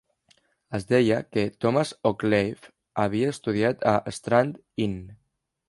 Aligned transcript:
Es 0.77 0.87
deia 0.91 1.17
que 1.35 1.43
Thomas 1.65 1.91
Occleve 2.11 2.73
havia 3.05 3.35
estudiat 3.37 3.87
a 3.95 3.97
Strand 4.19 4.61
Inn. 4.89 5.01